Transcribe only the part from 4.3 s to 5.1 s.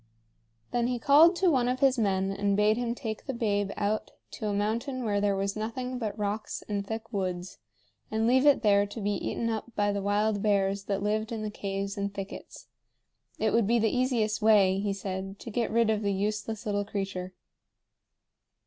to a mountain